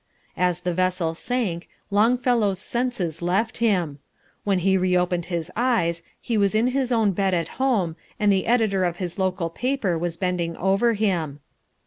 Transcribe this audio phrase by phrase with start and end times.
[0.35, 3.99] As the vessel sank, Longfellow's senses left him.
[4.43, 8.47] When he reopened his eyes he was in his own bed at home, and the
[8.47, 11.39] editor of his local paper was bending over him.